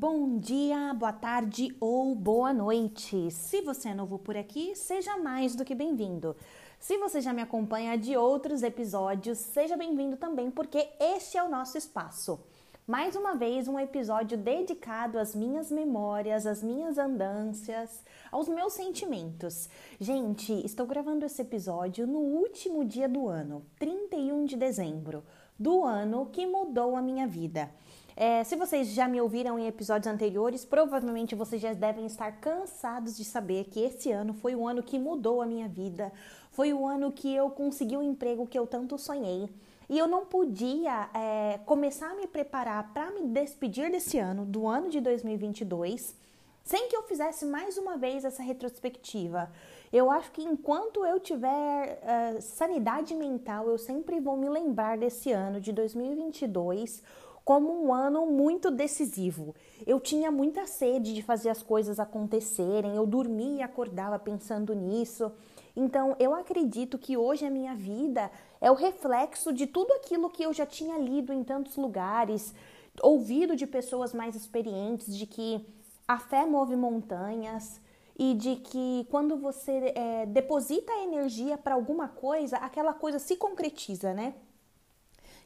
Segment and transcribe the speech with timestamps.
[0.00, 3.30] bom dia, boa tarde ou boa noite.
[3.30, 6.34] Se você é novo por aqui, seja mais do que bem-vindo.
[6.78, 11.50] Se você já me acompanha de outros episódios, seja bem-vindo também, porque este é o
[11.50, 12.40] nosso espaço.
[12.86, 19.68] Mais uma vez, um episódio dedicado às minhas memórias, às minhas andâncias, aos meus sentimentos.
[20.00, 25.22] Gente, estou gravando esse episódio no último dia do ano, 31 de dezembro,
[25.58, 27.70] do ano que mudou a minha vida.
[28.16, 33.16] É, se vocês já me ouviram em episódios anteriores, provavelmente vocês já devem estar cansados
[33.16, 36.12] de saber que esse ano foi o ano que mudou a minha vida,
[36.50, 39.48] foi o ano que eu consegui o emprego que eu tanto sonhei.
[39.88, 44.68] E eu não podia é, começar a me preparar para me despedir desse ano, do
[44.68, 46.14] ano de 2022,
[46.62, 49.50] sem que eu fizesse mais uma vez essa retrospectiva.
[49.92, 55.32] Eu acho que enquanto eu tiver uh, sanidade mental, eu sempre vou me lembrar desse
[55.32, 57.02] ano de 2022
[57.50, 59.56] como um ano muito decisivo.
[59.84, 65.32] Eu tinha muita sede de fazer as coisas acontecerem, eu dormia e acordava pensando nisso.
[65.74, 70.44] Então, eu acredito que hoje a minha vida é o reflexo de tudo aquilo que
[70.44, 72.54] eu já tinha lido em tantos lugares,
[73.02, 75.66] ouvido de pessoas mais experientes, de que
[76.06, 77.80] a fé move montanhas
[78.16, 84.14] e de que quando você é, deposita energia para alguma coisa, aquela coisa se concretiza,
[84.14, 84.34] né?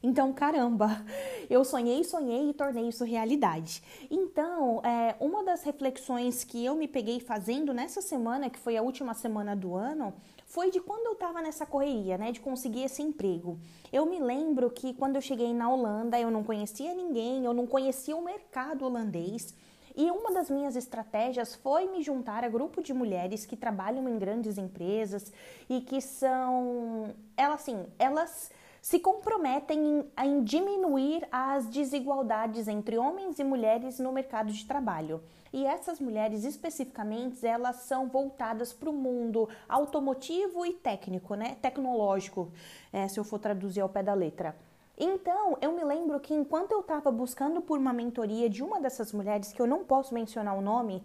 [0.04, 1.02] Então, caramba,
[1.48, 3.82] eu sonhei, sonhei e tornei isso realidade.
[4.10, 8.82] Então, é, uma das reflexões que eu me peguei fazendo nessa semana, que foi a
[8.82, 10.12] última semana do ano,
[10.44, 13.58] foi de quando eu estava nessa correria, né, de conseguir esse emprego.
[13.90, 17.66] Eu me lembro que quando eu cheguei na Holanda, eu não conhecia ninguém, eu não
[17.66, 19.54] conhecia o mercado holandês.
[19.96, 24.18] E uma das minhas estratégias foi me juntar a grupo de mulheres que trabalham em
[24.18, 25.32] grandes empresas
[25.66, 28.50] e que são, elas assim, elas
[28.84, 35.22] se comprometem em, em diminuir as desigualdades entre homens e mulheres no mercado de trabalho.
[35.50, 41.56] E essas mulheres especificamente, elas são voltadas para o mundo automotivo e técnico, né?
[41.62, 42.52] Tecnológico,
[42.92, 44.54] é, se eu for traduzir ao pé da letra.
[44.98, 49.14] Então, eu me lembro que enquanto eu estava buscando por uma mentoria de uma dessas
[49.14, 51.02] mulheres, que eu não posso mencionar o nome,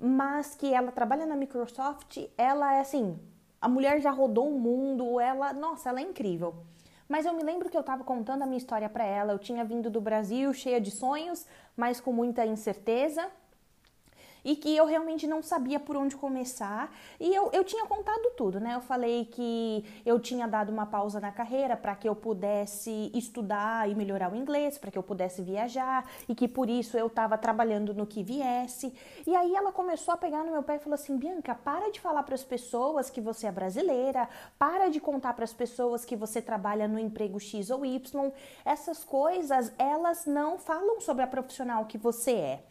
[0.00, 3.18] mas que ela trabalha na Microsoft, ela é assim,
[3.60, 6.54] a mulher já rodou o mundo, ela, nossa, ela é incrível.
[7.08, 9.32] Mas eu me lembro que eu estava contando a minha história para ela.
[9.32, 11.46] Eu tinha vindo do Brasil cheia de sonhos,
[11.76, 13.30] mas com muita incerteza
[14.44, 16.94] e que eu realmente não sabia por onde começar.
[17.18, 18.74] E eu, eu tinha contado tudo, né?
[18.74, 23.88] Eu falei que eu tinha dado uma pausa na carreira para que eu pudesse estudar
[23.88, 27.36] e melhorar o inglês, para que eu pudesse viajar e que por isso eu estava
[27.36, 28.92] trabalhando no que viesse.
[29.26, 32.00] E aí ela começou a pegar no meu pé e falou assim: Bianca, para de
[32.00, 34.28] falar para as pessoas que você é brasileira,
[34.58, 38.32] para de contar para as pessoas que você trabalha no emprego X ou Y.
[38.64, 42.62] Essas coisas, elas não falam sobre a profissional que você é.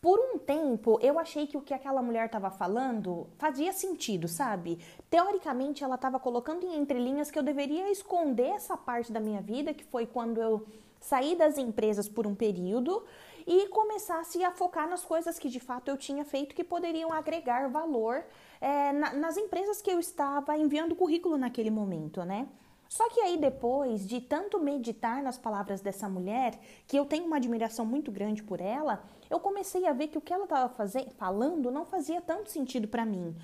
[0.00, 4.78] Por um tempo, eu achei que o que aquela mulher estava falando fazia sentido, sabe?
[5.10, 9.74] Teoricamente, ela estava colocando em entrelinhas que eu deveria esconder essa parte da minha vida,
[9.74, 10.66] que foi quando eu
[10.98, 13.04] saí das empresas por um período
[13.46, 17.68] e começasse a focar nas coisas que de fato eu tinha feito que poderiam agregar
[17.68, 18.24] valor
[18.60, 22.48] é, na, nas empresas que eu estava enviando currículo naquele momento, né?
[22.88, 27.36] Só que aí depois de tanto meditar nas palavras dessa mulher, que eu tenho uma
[27.36, 30.68] admiração muito grande por ela, eu comecei a ver que o que ela estava
[31.16, 33.36] falando não fazia tanto sentido para mim.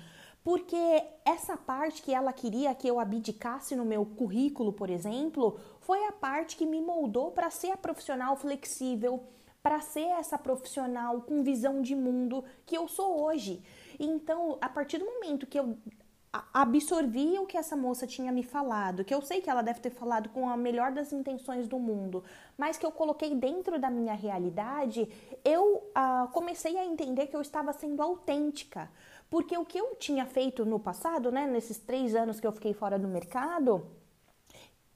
[0.43, 6.05] Porque essa parte que ela queria que eu abdicasse no meu currículo, por exemplo, foi
[6.05, 9.23] a parte que me moldou para ser a profissional flexível,
[9.61, 13.61] para ser essa profissional com visão de mundo que eu sou hoje.
[13.99, 15.77] Então, a partir do momento que eu
[16.53, 19.89] absorvi o que essa moça tinha me falado, que eu sei que ela deve ter
[19.89, 22.23] falado com a melhor das intenções do mundo,
[22.57, 25.09] mas que eu coloquei dentro da minha realidade,
[25.43, 28.89] eu uh, comecei a entender que eu estava sendo autêntica.
[29.29, 32.73] Porque o que eu tinha feito no passado, né, nesses três anos que eu fiquei
[32.73, 33.85] fora do mercado,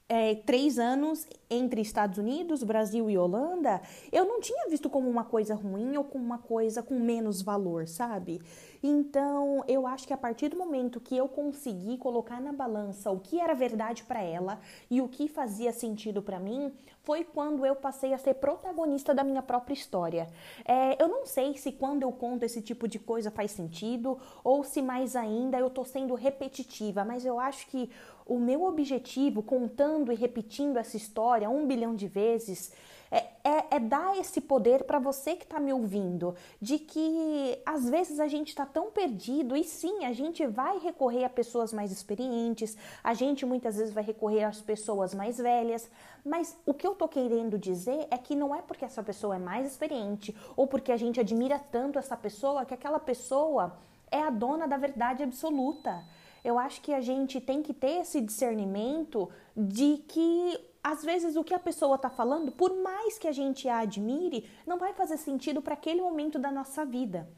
[0.08, 3.80] é, três anos entre Estados Unidos, Brasil e Holanda,
[4.10, 7.88] eu não tinha visto como uma coisa ruim ou como uma coisa com menos valor,
[7.88, 8.40] sabe?
[8.82, 13.20] Então, eu acho que a partir do momento que eu consegui colocar na balança o
[13.20, 14.58] que era verdade para ela
[14.90, 19.24] e o que fazia sentido para mim, foi quando eu passei a ser protagonista da
[19.24, 20.28] minha própria história.
[20.64, 24.64] É, eu não sei se quando eu conto esse tipo de coisa faz sentido ou
[24.64, 27.90] se mais ainda eu tô sendo repetitiva, mas eu acho que
[28.24, 32.72] o meu objetivo, contando e repetindo essa história um bilhão de vezes,
[33.12, 37.86] é, é, é dar esse poder para você que está me ouvindo, de que às
[37.86, 41.92] vezes a gente está tão perdido e sim, a gente vai recorrer a pessoas mais
[41.92, 42.74] experientes,
[43.04, 45.90] a gente muitas vezes vai recorrer às pessoas mais velhas,
[46.24, 49.38] mas o que eu tô querendo dizer é que não é porque essa pessoa é
[49.38, 53.76] mais experiente ou porque a gente admira tanto essa pessoa que aquela pessoa
[54.10, 56.02] é a dona da verdade absoluta.
[56.44, 61.44] Eu acho que a gente tem que ter esse discernimento de que às vezes o
[61.44, 65.16] que a pessoa está falando, por mais que a gente a admire, não vai fazer
[65.16, 67.28] sentido para aquele momento da nossa vida.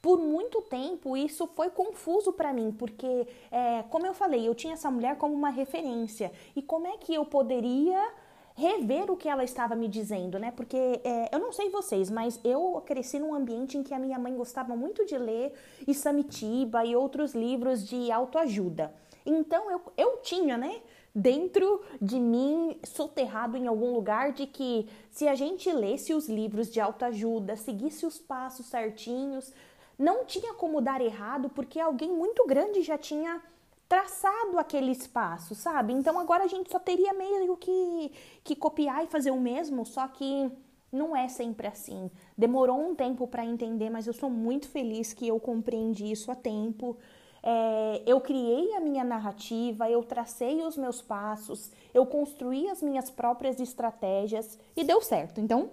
[0.00, 4.74] Por muito tempo isso foi confuso para mim, porque, é, como eu falei, eu tinha
[4.74, 6.32] essa mulher como uma referência.
[6.54, 8.12] E como é que eu poderia
[8.56, 10.50] rever o que ela estava me dizendo, né?
[10.50, 14.18] Porque é, eu não sei vocês, mas eu cresci num ambiente em que a minha
[14.18, 15.52] mãe gostava muito de ler
[15.86, 18.94] Isamitiba e outros livros de autoajuda.
[19.26, 20.80] Então eu, eu tinha, né?
[21.14, 26.70] Dentro de mim, soterrado em algum lugar, de que se a gente lesse os livros
[26.70, 29.52] de autoajuda, seguisse os passos certinhos,
[29.98, 33.42] não tinha como dar errado, porque alguém muito grande já tinha
[33.88, 35.92] traçado aquele espaço, sabe?
[35.92, 38.12] Então agora a gente só teria meio que,
[38.42, 40.50] que copiar e fazer o mesmo, só que
[40.90, 42.10] não é sempre assim.
[42.36, 46.34] Demorou um tempo para entender, mas eu sou muito feliz que eu compreendi isso a
[46.34, 46.96] tempo.
[47.42, 53.08] É, eu criei a minha narrativa, eu tracei os meus passos, eu construí as minhas
[53.08, 55.40] próprias estratégias e deu certo.
[55.40, 55.70] Então,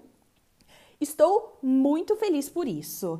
[1.01, 3.19] estou muito feliz por isso.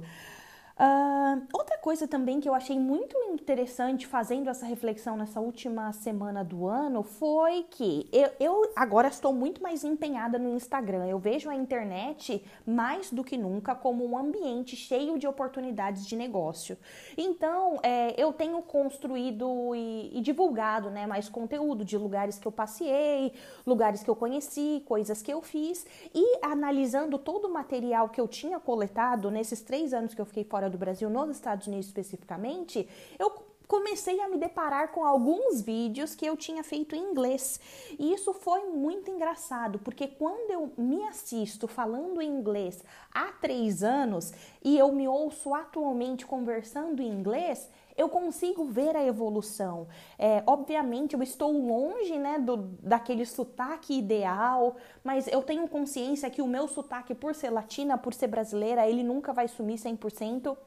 [1.53, 6.67] Outra coisa também que eu achei muito interessante fazendo essa reflexão nessa última semana do
[6.67, 11.05] ano foi que eu, eu, agora estou muito mais empenhada no Instagram.
[11.05, 16.15] Eu vejo a internet mais do que nunca como um ambiente cheio de oportunidades de
[16.15, 16.77] negócio.
[17.17, 22.51] Então, é, eu tenho construído e, e divulgado né, mais conteúdo de lugares que eu
[22.51, 23.33] passei,
[23.65, 28.27] lugares que eu conheci, coisas que eu fiz e analisando todo o material que eu
[28.27, 31.88] tinha coletado nesses três anos que eu fiquei fora fora do Brasil, nos Estados Unidos
[31.88, 32.88] especificamente,
[33.19, 33.30] eu
[33.68, 37.60] comecei a me deparar com alguns vídeos que eu tinha feito em inglês.
[38.00, 42.83] E isso foi muito engraçado, porque quando eu me assisto falando em inglês
[43.13, 44.31] há três anos
[44.63, 49.88] e eu me ouço atualmente conversando em inglês, eu consigo ver a evolução.
[50.18, 56.42] É, obviamente, eu estou longe né, do, daquele sotaque ideal, mas eu tenho consciência que
[56.42, 60.57] o meu sotaque, por ser latina, por ser brasileira, ele nunca vai sumir 100%.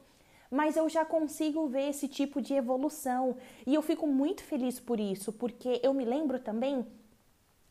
[0.49, 3.35] Mas eu já consigo ver esse tipo de evolução
[3.65, 6.85] e eu fico muito feliz por isso, porque eu me lembro também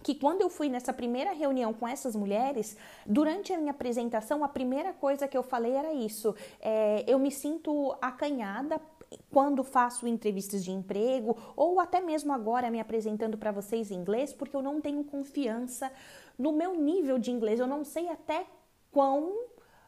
[0.03, 4.49] que quando eu fui nessa primeira reunião com essas mulheres, durante a minha apresentação, a
[4.49, 8.81] primeira coisa que eu falei era isso: é, eu me sinto acanhada
[9.31, 14.33] quando faço entrevistas de emprego ou até mesmo agora me apresentando para vocês em inglês,
[14.33, 15.91] porque eu não tenho confiança
[16.39, 17.61] no meu nível de inglês.
[17.61, 18.47] Eu não sei até
[18.91, 19.33] quão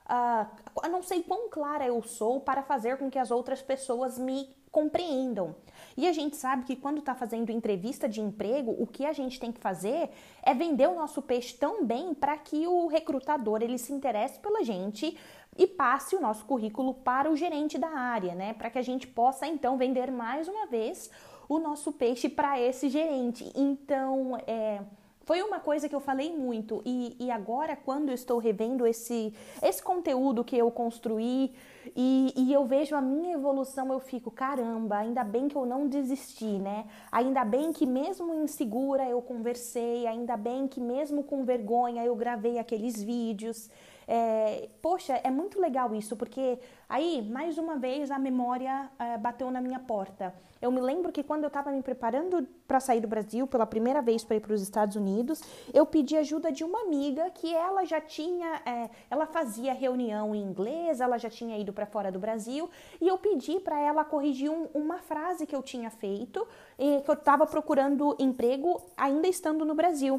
[0.09, 4.57] uh, não sei quão clara eu sou para fazer com que as outras pessoas me
[4.71, 5.57] compreendam.
[5.97, 9.41] E a gente sabe que quando está fazendo entrevista de emprego, o que a gente
[9.41, 10.11] tem que fazer
[10.43, 14.63] é vender o nosso peixe tão bem para que o recrutador ele se interesse pela
[14.63, 15.17] gente
[15.59, 18.55] e passe o nosso currículo para o gerente da área, né?
[18.55, 21.11] Para que a gente possa então vender mais uma vez
[21.49, 23.51] o nosso peixe para esse gerente.
[23.57, 24.81] Então, é,
[25.29, 29.35] foi uma coisa que eu falei muito e, e, agora quando eu estou revendo esse,
[29.63, 31.53] esse conteúdo que eu construí
[31.95, 35.87] e, e, eu vejo a minha evolução, eu fico, caramba, ainda bem que eu não
[35.87, 36.87] desisti, né?
[37.13, 42.59] Ainda bem que mesmo insegura eu conversei, ainda bem que mesmo com vergonha eu gravei
[42.59, 43.69] aqueles vídeos.
[44.11, 49.51] É, poxa, é muito legal isso, porque aí, mais uma vez, a memória é, bateu
[49.51, 50.35] na minha porta.
[50.63, 54.01] Eu me lembro que quando eu estava me preparando para sair do Brasil pela primeira
[54.01, 55.43] vez para ir para os Estados Unidos,
[55.75, 60.43] eu pedi ajuda de uma amiga que ela já tinha, é, ela fazia reunião em
[60.43, 62.71] inglês, ela já tinha ido para fora do Brasil,
[63.03, 66.49] e eu pedi para ela corrigir um, uma frase que eu tinha feito,
[66.79, 70.19] e que eu estava procurando emprego ainda estando no Brasil.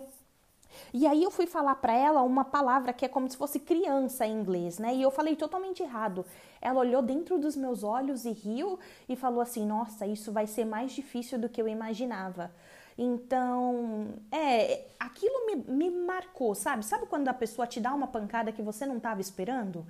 [0.94, 4.26] E aí eu fui falar para ela uma palavra que é como se fosse criança
[4.26, 4.94] em inglês, né?
[4.94, 6.26] E eu falei totalmente errado.
[6.62, 10.66] Ela olhou dentro dos meus olhos e riu e falou assim: "Nossa, isso vai ser
[10.66, 12.52] mais difícil do que eu imaginava".
[12.98, 16.84] Então, é, aquilo me, me marcou, sabe?
[16.86, 19.86] Sabe quando a pessoa te dá uma pancada que você não estava esperando?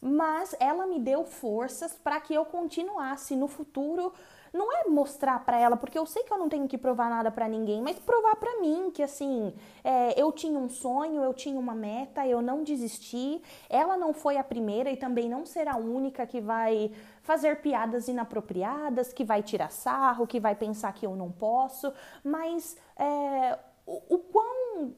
[0.00, 4.12] Mas ela me deu forças para que eu continuasse no futuro
[4.52, 7.30] não é mostrar para ela, porque eu sei que eu não tenho que provar nada
[7.30, 9.54] para ninguém, mas provar para mim que assim,
[9.84, 13.42] é, eu tinha um sonho, eu tinha uma meta, eu não desisti.
[13.68, 16.92] Ela não foi a primeira e também não será a única que vai
[17.22, 21.92] fazer piadas inapropriadas, que vai tirar sarro, que vai pensar que eu não posso,
[22.24, 24.94] mas é, o, o quão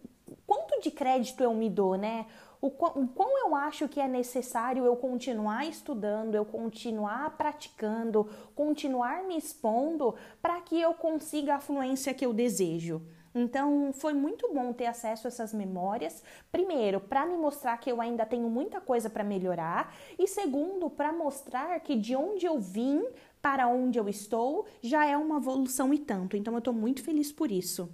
[0.47, 2.27] quanto de crédito eu me dou, né?
[2.63, 8.31] O quão, o quão eu acho que é necessário eu continuar estudando, eu continuar praticando,
[8.55, 13.03] continuar me expondo para que eu consiga a fluência que eu desejo.
[13.35, 16.23] Então, foi muito bom ter acesso a essas memórias.
[16.53, 21.13] Primeiro, para me mostrar que eu ainda tenho muita coisa para melhorar, e segundo, para
[21.13, 23.05] mostrar que de onde eu vim
[23.41, 26.37] para onde eu estou já é uma evolução e tanto.
[26.37, 27.91] Então, eu estou muito feliz por isso.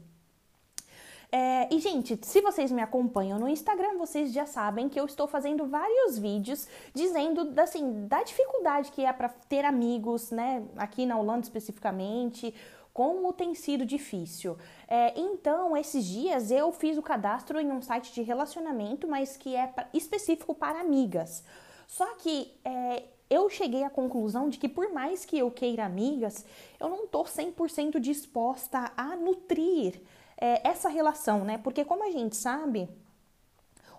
[1.30, 5.28] É, e, gente, se vocês me acompanham no Instagram, vocês já sabem que eu estou
[5.28, 11.18] fazendo vários vídeos dizendo, assim, da dificuldade que é para ter amigos, né, aqui na
[11.18, 12.54] Holanda especificamente,
[12.94, 14.56] como tem sido difícil.
[14.88, 19.54] É, então, esses dias eu fiz o cadastro em um site de relacionamento, mas que
[19.54, 21.44] é específico para amigas.
[21.86, 26.46] Só que é, eu cheguei à conclusão de que por mais que eu queira amigas,
[26.80, 30.00] eu não estou 100% disposta a nutrir
[30.40, 31.58] é, essa relação, né?
[31.58, 32.88] Porque como a gente sabe,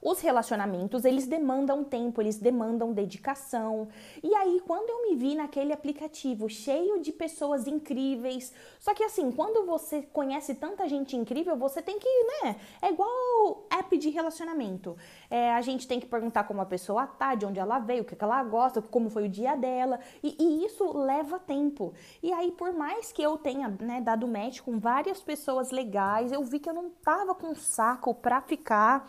[0.02, 3.88] os relacionamentos, eles demandam tempo, eles demandam dedicação.
[4.24, 9.32] E aí, quando eu me vi naquele aplicativo cheio de pessoas incríveis, só que assim,
[9.32, 12.10] quando você conhece tanta gente incrível, você tem que,
[12.44, 12.56] né?
[12.82, 14.96] É igual app de relacionamento.
[15.30, 18.06] É, a gente tem que perguntar como a pessoa tá, de onde ela veio, o
[18.06, 20.00] que, ela gosta, como foi o dia dela.
[20.24, 21.94] E, e isso leva tempo.
[22.24, 26.44] E aí, por mais que eu tenha né, dado match com várias pessoas legais, eu
[26.44, 29.08] vi que eu não tava com saco pra ficar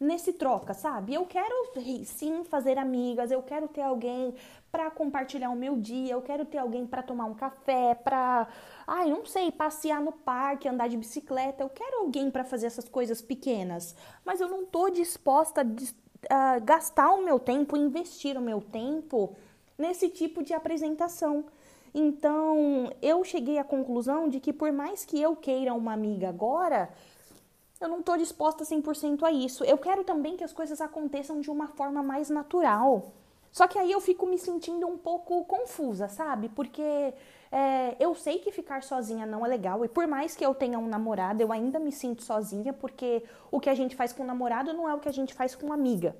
[0.00, 1.12] nesse troca, sabe?
[1.12, 1.54] Eu quero
[2.06, 4.34] sim fazer amigas, eu quero ter alguém
[4.72, 8.48] para compartilhar o meu dia, eu quero ter alguém para tomar um café, para,
[8.86, 11.62] ai, não sei, passear no parque, andar de bicicleta.
[11.62, 15.66] Eu quero alguém para fazer essas coisas pequenas, mas eu não tô disposta
[16.30, 19.36] a gastar o meu tempo, investir o meu tempo
[19.76, 21.44] nesse tipo de apresentação.
[21.92, 26.88] Então, eu cheguei à conclusão de que por mais que eu queira uma amiga agora,
[27.80, 29.64] eu não estou disposta 100% a isso.
[29.64, 33.12] Eu quero também que as coisas aconteçam de uma forma mais natural.
[33.50, 36.48] Só que aí eu fico me sentindo um pouco confusa, sabe?
[36.50, 36.82] Porque
[37.50, 39.84] é, eu sei que ficar sozinha não é legal.
[39.84, 43.58] E por mais que eu tenha um namorado, eu ainda me sinto sozinha, porque o
[43.58, 45.72] que a gente faz com o namorado não é o que a gente faz com
[45.72, 46.14] amiga.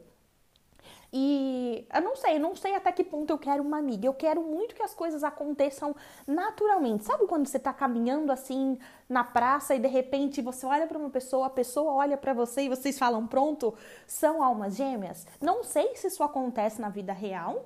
[1.13, 4.07] E eu não sei, eu não sei até que ponto eu quero uma amiga.
[4.07, 5.95] Eu quero muito que as coisas aconteçam
[6.27, 7.05] naturalmente.
[7.05, 11.11] Sabe quando você tá caminhando assim na praça e de repente você olha para uma
[11.11, 13.75] pessoa, a pessoa olha para você e vocês falam: "Pronto,
[14.07, 15.27] são almas gêmeas"?
[15.41, 17.65] Não sei se isso acontece na vida real,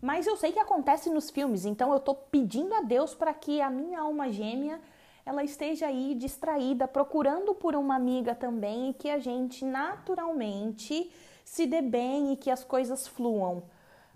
[0.00, 1.64] mas eu sei que acontece nos filmes.
[1.64, 4.80] Então eu tô pedindo a Deus para que a minha alma gêmea
[5.26, 11.10] ela esteja aí distraída, procurando por uma amiga também e que a gente naturalmente
[11.44, 13.64] se dê bem e que as coisas fluam.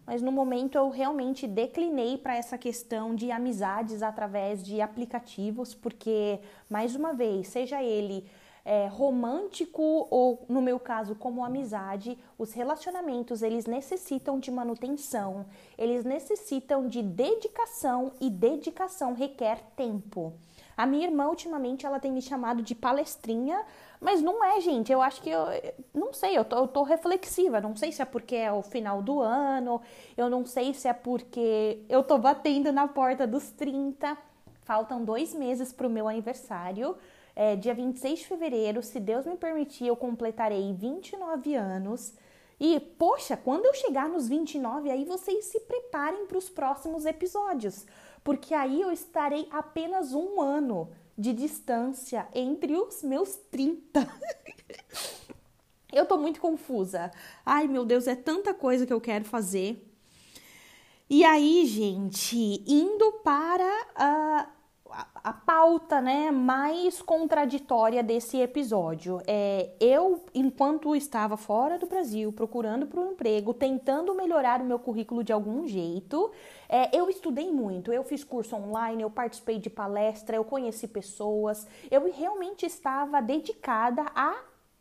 [0.07, 6.41] Mas no momento eu realmente declinei para essa questão de amizades através de aplicativos, porque,
[6.69, 8.27] mais uma vez, seja ele
[8.65, 16.05] é, romântico ou, no meu caso, como amizade, os relacionamentos eles necessitam de manutenção, eles
[16.05, 20.33] necessitam de dedicação e dedicação requer tempo.
[20.77, 23.65] A minha irmã, ultimamente, ela tem me chamado de palestrinha,
[24.01, 24.93] mas não é, gente.
[24.93, 25.47] Eu acho que eu.
[25.93, 27.61] Não sei, eu tô, eu tô reflexiva.
[27.61, 29.81] Não sei se é porque é o final do ano,
[30.17, 34.17] eu não sei se é porque eu tô batendo na porta dos 30.
[34.63, 36.97] Faltam dois meses pro meu aniversário.
[37.35, 42.13] É, dia 26 de fevereiro, se Deus me permitir, eu completarei 29 anos.
[42.61, 47.87] E, poxa, quando eu chegar nos 29, aí vocês se preparem para os próximos episódios
[48.29, 54.07] porque aí eu estarei apenas um ano de distância entre os meus 30.
[55.91, 57.11] eu tô muito confusa.
[57.43, 59.83] Ai, meu Deus, é tanta coisa que eu quero fazer.
[61.09, 64.53] E aí, gente, indo para
[64.91, 69.21] a pauta né, mais contraditória desse episódio.
[69.27, 74.79] É, eu, enquanto estava fora do Brasil, procurando por um emprego, tentando melhorar o meu
[74.79, 76.31] currículo de algum jeito,
[76.69, 77.93] é, eu estudei muito.
[77.93, 81.67] Eu fiz curso online, eu participei de palestra, eu conheci pessoas.
[81.91, 84.37] Eu realmente estava dedicada a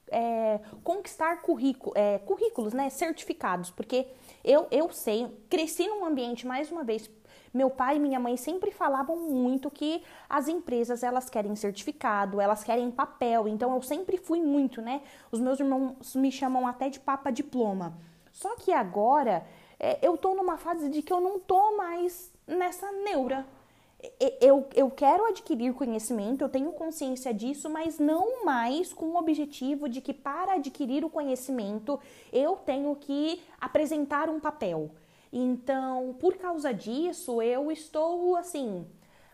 [0.09, 4.07] é, conquistar currículo, é, currículos, né, certificados, porque
[4.43, 7.09] eu, eu sei, cresci num ambiente, mais uma vez,
[7.57, 12.63] meu pai e minha mãe sempre falavam muito que as empresas elas querem certificado, elas
[12.63, 13.47] querem papel.
[13.47, 15.01] Então eu sempre fui muito, né?
[15.31, 17.97] Os meus irmãos me chamam até de papa diploma.
[18.31, 19.43] Só que agora
[19.79, 23.45] é, eu tô numa fase de que eu não tô mais nessa neura.
[24.39, 29.89] Eu, eu quero adquirir conhecimento, eu tenho consciência disso, mas não mais com o objetivo
[29.89, 31.99] de que para adquirir o conhecimento
[32.31, 34.91] eu tenho que apresentar um papel.
[35.31, 38.85] Então, por causa disso, eu estou assim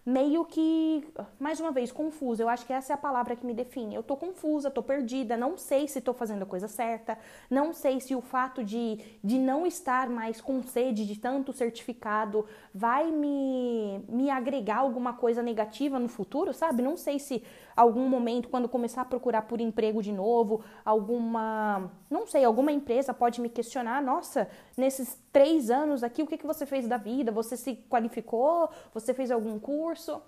[0.05, 1.05] meio que,
[1.39, 2.43] mais uma vez, confusa.
[2.43, 3.95] Eu acho que essa é a palavra que me define.
[3.95, 7.17] Eu tô confusa, tô perdida, não sei se tô fazendo a coisa certa,
[7.49, 12.45] não sei se o fato de, de não estar mais com sede de tanto certificado
[12.73, 16.81] vai me, me agregar alguma coisa negativa no futuro, sabe?
[16.81, 17.43] Não sei se
[17.75, 23.13] algum momento, quando começar a procurar por emprego de novo, alguma, não sei, alguma empresa
[23.13, 27.31] pode me questionar: nossa, nesses três anos aqui, o que, que você fez da vida?
[27.31, 28.69] Você se qualificou?
[28.93, 30.21] Você fez algum curso?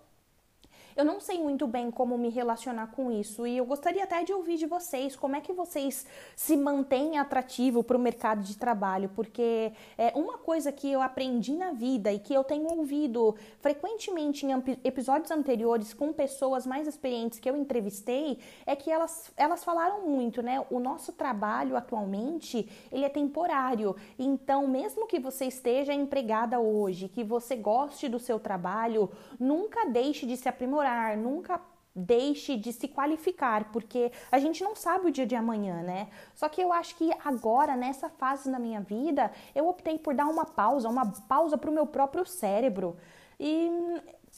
[0.95, 4.31] Eu não sei muito bem como me relacionar com isso e eu gostaria até de
[4.31, 6.05] ouvir de vocês como é que vocês
[6.37, 11.51] se mantêm atrativo para o mercado de trabalho, porque é uma coisa que eu aprendi
[11.51, 14.51] na vida e que eu tenho ouvido frequentemente em
[14.85, 20.41] episódios anteriores com pessoas mais experientes que eu entrevistei é que elas, elas falaram muito,
[20.41, 20.65] né?
[20.69, 27.21] O nosso trabalho atualmente ele é temporário, então mesmo que você esteja empregada hoje, que
[27.21, 30.84] você goste do seu trabalho, nunca deixe de se aprimorar
[31.17, 31.59] nunca
[31.95, 36.09] deixe de se qualificar, porque a gente não sabe o dia de amanhã, né?
[36.35, 40.27] Só que eu acho que agora, nessa fase da minha vida, eu optei por dar
[40.27, 42.97] uma pausa, uma pausa para o meu próprio cérebro.
[43.39, 43.71] E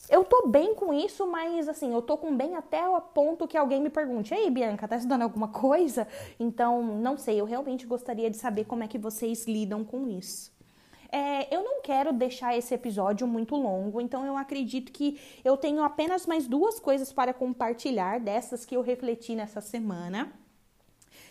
[0.09, 3.57] eu tô bem com isso, mas assim, eu tô com bem até o ponto que
[3.57, 6.07] alguém me pergunte: Ei, Bianca, tá estudando alguma coisa?
[6.39, 10.55] Então, não sei, eu realmente gostaria de saber como é que vocês lidam com isso.
[11.17, 15.81] É, eu não quero deixar esse episódio muito longo, então eu acredito que eu tenho
[15.81, 20.31] apenas mais duas coisas para compartilhar dessas que eu refleti nessa semana.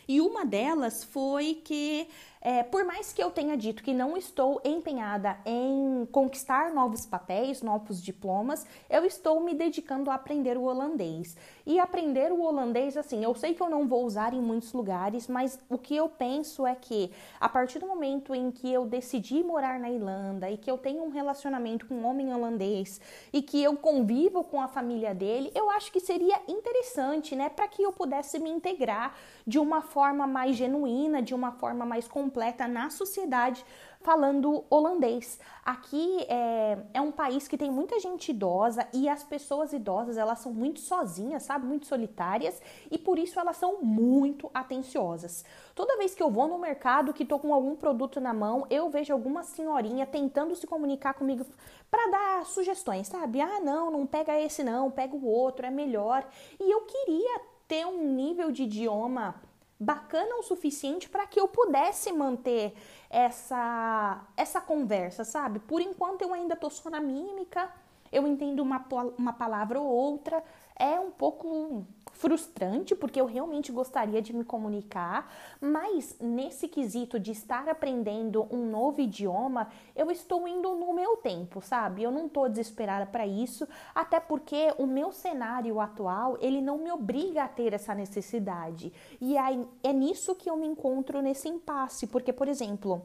[0.08, 2.08] E uma delas foi que
[2.46, 7.60] é, por mais que eu tenha dito que não estou empenhada em conquistar novos papéis,
[7.60, 11.36] novos diplomas, eu estou me dedicando a aprender o holandês.
[11.66, 15.26] E aprender o holandês, assim, eu sei que eu não vou usar em muitos lugares,
[15.26, 17.10] mas o que eu penso é que
[17.40, 21.02] a partir do momento em que eu decidi morar na Irlanda e que eu tenho
[21.02, 23.00] um relacionamento com um homem holandês
[23.32, 27.66] e que eu convivo com a família dele, eu acho que seria interessante, né, para
[27.66, 32.35] que eu pudesse me integrar de uma forma mais genuína, de uma forma mais completa
[32.36, 33.64] completa na sociedade
[34.02, 35.40] falando holandês.
[35.64, 40.38] Aqui é, é, um país que tem muita gente idosa e as pessoas idosas elas
[40.40, 45.46] são muito sozinhas, sabe, muito solitárias e por isso elas são muito atenciosas.
[45.74, 48.90] Toda vez que eu vou no mercado que tô com algum produto na mão, eu
[48.90, 51.46] vejo alguma senhorinha tentando se comunicar comigo
[51.90, 53.40] para dar sugestões, sabe?
[53.40, 56.24] Ah, não, não pega esse não, pega o outro, é melhor.
[56.60, 59.34] E eu queria ter um nível de idioma
[59.78, 62.74] bacana o suficiente para que eu pudesse manter
[63.10, 65.58] essa essa conversa, sabe?
[65.60, 67.70] Por enquanto eu ainda tô só na mímica,
[68.10, 68.84] eu entendo uma,
[69.18, 70.42] uma palavra ou outra,
[70.74, 71.84] é um pouco
[72.16, 78.68] frustrante, porque eu realmente gostaria de me comunicar, mas nesse quesito de estar aprendendo um
[78.70, 82.02] novo idioma, eu estou indo no meu tempo, sabe?
[82.02, 86.90] Eu não estou desesperada para isso, até porque o meu cenário atual, ele não me
[86.90, 88.92] obriga a ter essa necessidade.
[89.20, 93.02] E aí, é nisso que eu me encontro nesse impasse, porque, por exemplo,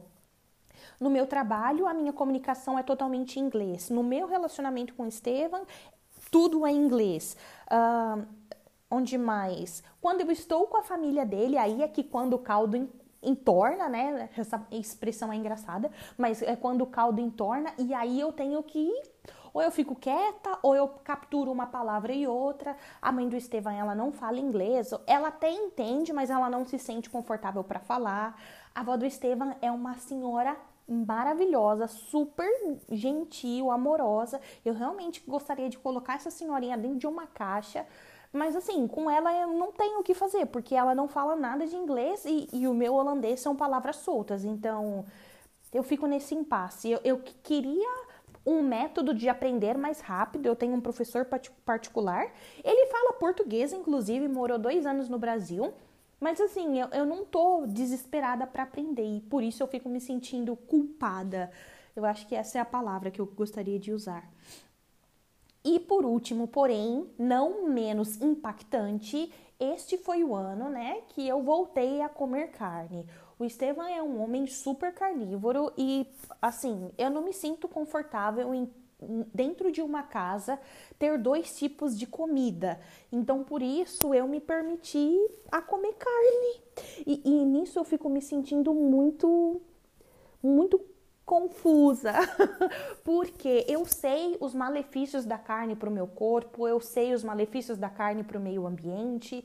[0.98, 3.90] no meu trabalho, a minha comunicação é totalmente em inglês.
[3.90, 5.66] No meu relacionamento com o Estevam,
[6.30, 7.36] tudo é em inglês.
[7.66, 8.26] Uh,
[8.92, 9.82] onde mais?
[10.00, 12.88] Quando eu estou com a família dele, aí é que quando o caldo
[13.22, 14.28] entorna, né?
[14.36, 18.92] Essa expressão é engraçada, mas é quando o caldo entorna e aí eu tenho que
[19.54, 22.74] ou eu fico quieta, ou eu capturo uma palavra e outra.
[23.02, 26.78] A mãe do Estevam, ela não fala inglês, ela até entende, mas ela não se
[26.78, 28.40] sente confortável para falar.
[28.74, 30.56] A avó do Estevam é uma senhora
[30.88, 32.48] maravilhosa, super
[32.90, 34.40] gentil, amorosa.
[34.64, 37.86] Eu realmente gostaria de colocar essa senhorinha dentro de uma caixa
[38.32, 41.66] mas assim, com ela eu não tenho o que fazer, porque ela não fala nada
[41.66, 44.44] de inglês e, e o meu holandês são palavras soltas.
[44.44, 45.04] Então
[45.72, 46.90] eu fico nesse impasse.
[46.90, 47.88] Eu, eu queria
[48.44, 50.46] um método de aprender mais rápido.
[50.46, 51.26] Eu tenho um professor
[51.64, 52.32] particular.
[52.64, 55.72] Ele fala português, inclusive, morou dois anos no Brasil.
[56.18, 60.00] Mas assim, eu, eu não tô desesperada para aprender e por isso eu fico me
[60.00, 61.50] sentindo culpada.
[61.96, 64.24] Eu acho que essa é a palavra que eu gostaria de usar.
[65.64, 72.00] E por último, porém, não menos impactante, este foi o ano, né, que eu voltei
[72.00, 73.06] a comer carne.
[73.38, 76.06] O Estevam é um homem super carnívoro e,
[76.40, 78.68] assim, eu não me sinto confortável em
[79.34, 80.58] dentro de uma casa
[80.98, 82.80] ter dois tipos de comida.
[83.10, 85.18] Então, por isso, eu me permiti
[85.50, 86.62] a comer carne.
[87.06, 89.60] E, e nisso eu fico me sentindo muito,
[90.42, 90.80] muito
[91.24, 92.12] confusa,
[93.04, 97.78] porque eu sei os malefícios da carne para o meu corpo, eu sei os malefícios
[97.78, 99.44] da carne para o meio ambiente,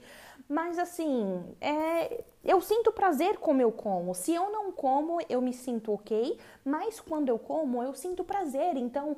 [0.50, 4.16] mas assim, é, eu sinto prazer como eu como.
[4.16, 8.78] Se eu não como, eu me sinto ok, mas quando eu como, eu sinto prazer.
[8.78, 9.18] Então,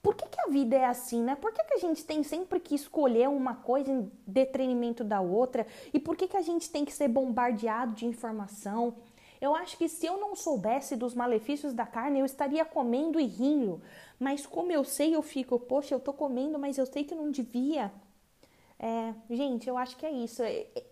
[0.00, 1.34] por que, que a vida é assim, né?
[1.34, 5.66] Por que, que a gente tem sempre que escolher uma coisa em detrimento da outra?
[5.92, 8.94] E por que, que a gente tem que ser bombardeado de informação?
[9.40, 13.24] Eu acho que se eu não soubesse dos malefícios da carne, eu estaria comendo e
[13.24, 13.80] rindo.
[14.18, 17.30] Mas como eu sei, eu fico, poxa, eu tô comendo, mas eu sei que não
[17.30, 17.92] devia.
[18.78, 20.42] É, gente, eu acho que é isso.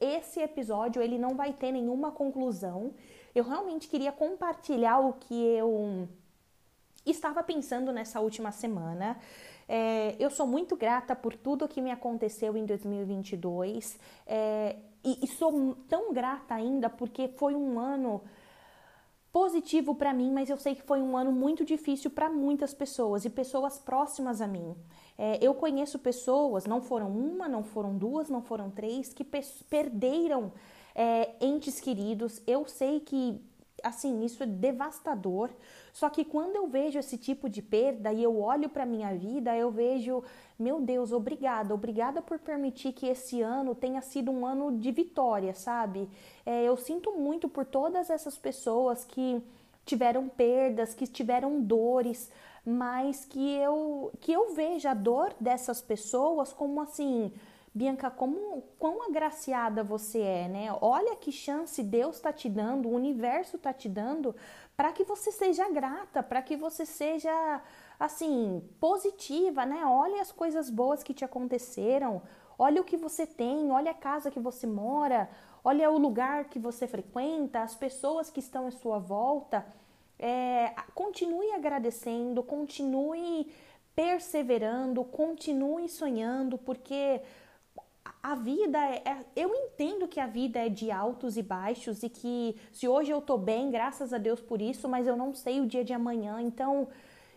[0.00, 2.92] Esse episódio ele não vai ter nenhuma conclusão.
[3.34, 6.08] Eu realmente queria compartilhar o que eu
[7.04, 9.16] estava pensando nessa última semana.
[9.68, 15.26] É, eu sou muito grata por tudo que me aconteceu em 2022 é, e, e
[15.26, 18.22] sou tão grata ainda porque foi um ano
[19.36, 23.26] positivo para mim, mas eu sei que foi um ano muito difícil para muitas pessoas
[23.26, 24.74] e pessoas próximas a mim.
[25.18, 29.24] É, eu conheço pessoas, não foram uma, não foram duas, não foram três, que
[29.68, 30.52] perderam
[30.94, 32.42] é, entes queridos.
[32.46, 33.38] Eu sei que,
[33.86, 35.50] assim, isso é devastador.
[35.92, 39.56] Só que quando eu vejo esse tipo de perda e eu olho para minha vida,
[39.56, 40.22] eu vejo,
[40.58, 45.54] meu Deus, obrigada, obrigada por permitir que esse ano tenha sido um ano de vitória,
[45.54, 46.08] sabe?
[46.44, 49.42] É, eu sinto muito por todas essas pessoas que
[49.86, 52.30] tiveram perdas, que tiveram dores,
[52.64, 57.32] mas que eu que eu vejo a dor dessas pessoas como assim,
[57.76, 60.74] Bianca, como quão agraciada você é, né?
[60.80, 64.34] Olha que chance Deus está te dando, o universo está te dando
[64.74, 67.60] para que você seja grata, para que você seja
[68.00, 69.84] assim, positiva, né?
[69.84, 72.22] Olha as coisas boas que te aconteceram,
[72.58, 75.28] olha o que você tem, olha a casa que você mora,
[75.62, 79.66] olha o lugar que você frequenta, as pessoas que estão à sua volta.
[80.18, 83.52] É, continue agradecendo, continue
[83.94, 87.20] perseverando, continue sonhando, porque
[88.26, 92.08] a vida é, é, eu entendo que a vida é de altos e baixos e
[92.08, 95.60] que se hoje eu tô bem, graças a Deus por isso, mas eu não sei
[95.60, 96.42] o dia de amanhã.
[96.42, 96.88] Então,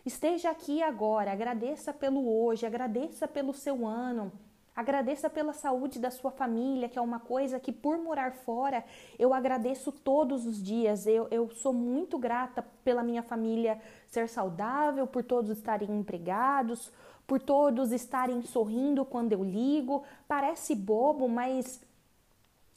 [0.04, 4.32] esteja aqui agora, agradeça pelo hoje, agradeça pelo seu ano.
[4.74, 8.84] Agradeça pela saúde da sua família, que é uma coisa que, por morar fora,
[9.18, 11.06] eu agradeço todos os dias.
[11.06, 16.92] Eu, eu sou muito grata pela minha família ser saudável, por todos estarem empregados,
[17.26, 20.04] por todos estarem sorrindo quando eu ligo.
[20.26, 21.80] Parece bobo, mas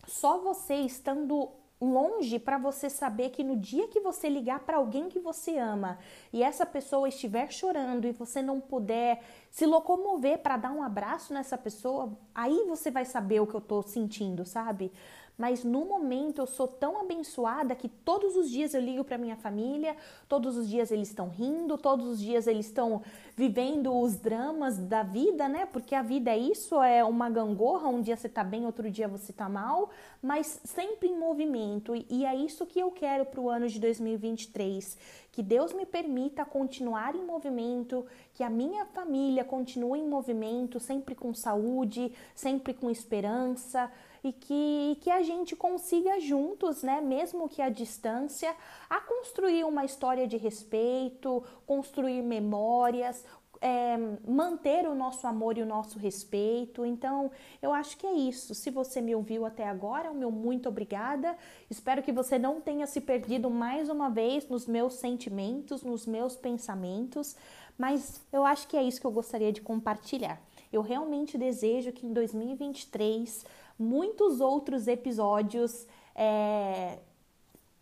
[0.05, 1.49] só você estando
[1.83, 5.97] longe para você saber que no dia que você ligar para alguém que você ama
[6.31, 11.33] e essa pessoa estiver chorando e você não puder se locomover para dar um abraço
[11.33, 14.91] nessa pessoa, aí você vai saber o que eu tô sentindo, sabe?
[15.37, 19.35] Mas no momento eu sou tão abençoada que todos os dias eu ligo para minha
[19.35, 19.95] família,
[20.27, 23.01] todos os dias eles estão rindo, todos os dias eles estão
[23.35, 25.65] vivendo os dramas da vida, né?
[25.65, 29.07] Porque a vida é isso, é uma gangorra, um dia você tá bem, outro dia
[29.07, 29.89] você tá mal,
[30.21, 31.93] mas sempre em movimento.
[32.09, 34.97] E é isso que eu quero para o ano de 2023,
[35.31, 41.15] que Deus me permita continuar em movimento, que a minha família continue em movimento, sempre
[41.15, 43.91] com saúde, sempre com esperança
[44.23, 48.55] e que, que a gente consiga juntos, né, mesmo que à distância,
[48.89, 53.25] a construir uma história de respeito, construir memórias,
[53.63, 56.85] é, manter o nosso amor e o nosso respeito.
[56.85, 57.31] Então,
[57.61, 58.53] eu acho que é isso.
[58.53, 61.37] Se você me ouviu até agora, o meu muito obrigada.
[61.69, 66.35] Espero que você não tenha se perdido mais uma vez nos meus sentimentos, nos meus
[66.35, 67.37] pensamentos,
[67.77, 70.41] mas eu acho que é isso que eu gostaria de compartilhar.
[70.71, 73.45] Eu realmente desejo que em 2023
[73.83, 76.99] muitos outros episódios é,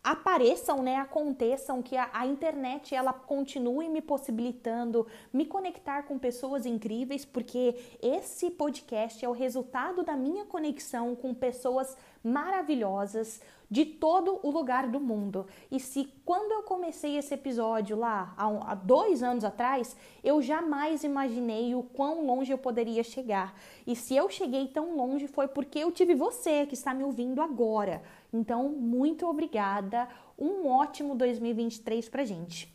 [0.03, 6.65] apareçam, né, aconteçam, que a, a, internet ela continue me possibilitando me conectar com pessoas
[6.65, 14.37] incríveis, porque esse podcast é o resultado da minha conexão com pessoas maravilhosas de todo
[14.43, 15.47] o lugar do mundo.
[15.71, 21.05] E se quando eu comecei esse episódio lá há, há dois anos atrás, eu jamais
[21.05, 23.55] imaginei o quão longe eu poderia chegar.
[23.87, 27.41] E se eu cheguei tão longe foi porque eu tive você que está me ouvindo
[27.41, 28.03] agora.
[28.33, 30.07] Então, muito obrigada.
[30.37, 32.73] Um ótimo 2023 pra gente.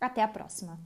[0.00, 0.78] Até a próxima.